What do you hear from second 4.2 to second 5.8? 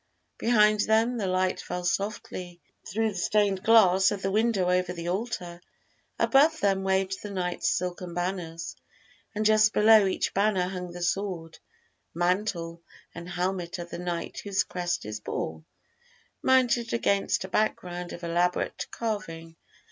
the window over the altar;